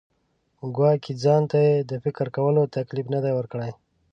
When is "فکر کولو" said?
2.03-2.63